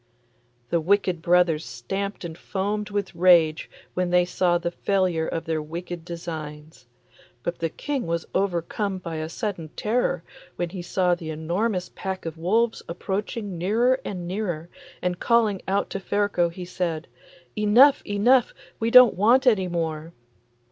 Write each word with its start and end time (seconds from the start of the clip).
The 0.71 0.81
wicked 0.81 1.21
brothers 1.21 1.63
stamped 1.63 2.25
and 2.25 2.35
foamed 2.35 2.89
with 2.89 3.13
rage 3.13 3.69
when 3.93 4.09
they 4.09 4.25
saw 4.25 4.57
the 4.57 4.71
failure 4.71 5.27
of 5.27 5.45
their 5.45 5.61
wicked 5.61 6.03
designs. 6.03 6.87
But 7.43 7.59
the 7.59 7.69
King 7.69 8.07
was 8.07 8.25
overcome 8.33 8.97
by 8.97 9.17
a 9.17 9.29
sudden 9.29 9.69
terror 9.75 10.23
when 10.55 10.69
he 10.71 10.81
saw 10.81 11.13
the 11.13 11.29
enormous 11.29 11.91
pack 11.93 12.25
of 12.25 12.35
wolves 12.35 12.81
approaching 12.89 13.59
nearer 13.59 14.01
and 14.03 14.27
nearer, 14.27 14.69
and 15.03 15.19
calling 15.19 15.61
out 15.67 15.91
to 15.91 15.99
Ferko 15.99 16.49
he 16.49 16.65
said, 16.65 17.07
'Enough, 17.55 18.01
enough, 18.03 18.55
we 18.79 18.89
don't 18.89 19.13
want 19.13 19.45
any 19.45 19.67
more. 19.67 20.13